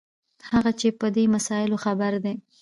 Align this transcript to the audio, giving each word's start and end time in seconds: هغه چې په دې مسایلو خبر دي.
هغه 0.51 0.71
چې 0.79 0.87
په 0.99 1.07
دې 1.15 1.23
مسایلو 1.35 1.77
خبر 1.85 2.13
دي. 2.23 2.35